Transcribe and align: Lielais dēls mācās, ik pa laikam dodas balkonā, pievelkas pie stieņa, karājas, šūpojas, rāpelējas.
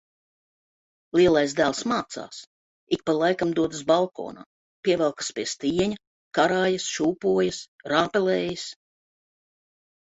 Lielais 1.17 1.53
dēls 1.59 1.81
mācās, 1.91 2.39
ik 2.97 3.05
pa 3.11 3.15
laikam 3.19 3.53
dodas 3.61 3.83
balkonā, 3.93 4.47
pievelkas 4.89 5.31
pie 5.39 5.47
stieņa, 5.55 6.01
karājas, 6.41 6.91
šūpojas, 6.99 7.63
rāpelējas. 7.97 8.67